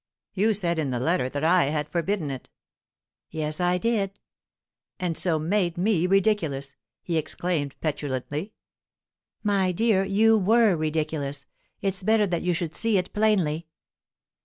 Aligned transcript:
"You 0.33 0.55
said 0.55 0.79
in 0.79 0.89
the 0.89 0.99
letter 0.99 1.29
that 1.29 1.43
I 1.43 1.65
had 1.65 1.87
forbidden 1.91 2.31
it?" 2.31 2.49
"Yes, 3.29 3.59
I 3.61 3.77
did." 3.77 4.17
"And 4.99 5.15
so 5.15 5.37
made 5.37 5.77
me 5.77 6.07
ridiculous!" 6.07 6.73
he 7.03 7.17
exclaimed 7.17 7.75
petulantly. 7.81 8.53
"My 9.43 9.71
dear, 9.71 10.03
you 10.03 10.39
were 10.39 10.75
ridiculous. 10.75 11.45
It's 11.81 12.01
better 12.01 12.25
that 12.25 12.41
you 12.41 12.51
should 12.51 12.73
see 12.73 12.97
it 12.97 13.13
plainly." 13.13 13.67